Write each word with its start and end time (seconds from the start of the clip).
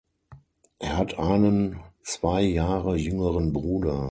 Er 0.79 0.97
hat 0.97 1.19
einen 1.19 1.79
zwei 2.01 2.41
Jahre 2.41 2.95
jüngeren 2.97 3.53
Bruder. 3.53 3.99